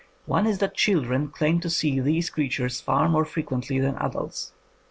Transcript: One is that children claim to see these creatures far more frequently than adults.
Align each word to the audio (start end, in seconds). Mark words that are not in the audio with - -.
One 0.25 0.47
is 0.47 0.57
that 0.57 0.73
children 0.73 1.27
claim 1.27 1.59
to 1.59 1.69
see 1.69 1.99
these 1.99 2.31
creatures 2.31 2.81
far 2.81 3.07
more 3.07 3.23
frequently 3.23 3.79
than 3.79 3.97
adults. 3.97 4.51